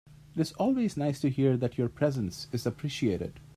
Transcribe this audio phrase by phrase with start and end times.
[0.35, 3.39] It is always nice to hear that your presence is appreciated.